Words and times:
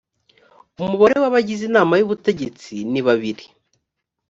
umubare 0.81 1.15
w’abagize 1.19 1.63
inama 1.69 1.93
y’ubutegetsi 1.99 2.73
ni 2.91 3.01
babiri 3.07 3.45